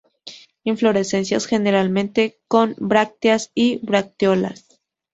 [0.63, 4.81] Inflorescencias generalmente con brácteas y bracteolas.